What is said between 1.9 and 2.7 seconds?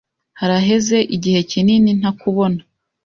ntakubona.